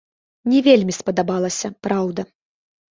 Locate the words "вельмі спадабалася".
0.69-1.75